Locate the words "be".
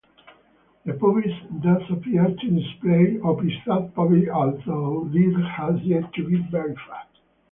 6.27-6.37